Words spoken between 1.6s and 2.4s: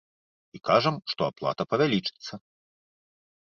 павялічыцца.